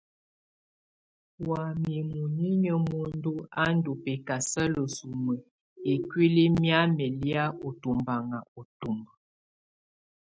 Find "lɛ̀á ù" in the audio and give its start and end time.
7.21-7.69